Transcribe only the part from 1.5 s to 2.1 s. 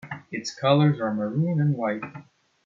and white.